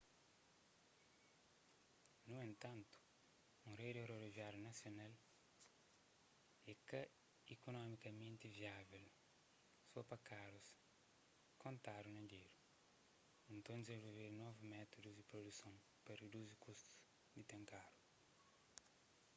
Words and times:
nu 2.29 2.35
entantu 2.49 2.97
un 3.67 3.73
redi 3.81 4.01
rodoviáriu 4.09 4.61
nasional 4.69 5.13
é 6.71 6.73
ka 6.89 7.01
ikunomikamenti 7.53 8.45
viável 8.59 9.05
só 9.91 9.99
pa 10.09 10.17
karus 10.29 10.67
kontadu 11.63 12.09
na 12.13 12.23
dédu 12.33 12.57
nton 13.57 13.63
ta 13.77 13.81
dizenvolvedu 13.83 14.31
novus 14.41 14.67
métudus 14.73 15.15
di 15.17 15.23
produson 15.31 15.75
pa 16.05 16.11
riduzi 16.21 16.55
kustu 16.65 16.93
di 17.35 17.41
ten 17.49 17.61
karu 17.71 17.95